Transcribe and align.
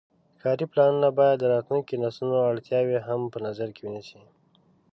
ښاري 0.41 0.65
پلانونه 0.71 1.09
باید 1.19 1.37
د 1.39 1.43
راتلونکو 1.53 1.93
نسلونو 2.03 2.37
اړتیاوې 2.51 2.99
هم 3.07 3.21
په 3.33 3.37
نظر 3.47 3.67
کې 3.75 3.81
ونیسي. 3.83 4.21